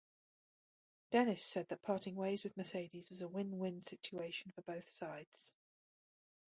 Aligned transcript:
Dennis 1.11 1.43
said 1.45 1.69
that 1.69 1.83
parting 1.83 2.15
ways 2.15 2.43
with 2.43 2.57
Mercedes 2.57 3.11
was 3.11 3.21
a 3.21 3.27
"win-win 3.27 3.81
situation 3.81 4.51
for 4.51 4.63
both 4.63 4.87
sides". 4.89 5.53